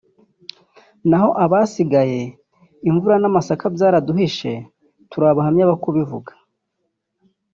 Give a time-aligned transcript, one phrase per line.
[1.09, 2.21] naho abasigaye
[2.89, 4.51] imvura n’amasaka byaraduhishe
[5.09, 6.31] turi abahamya bo kubivuga